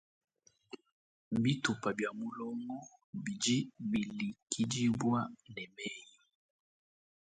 [1.41, 2.77] Bitupa bia mulongo
[3.23, 3.57] bidi
[3.89, 5.19] bilikidibwa
[5.53, 6.13] ne meyi.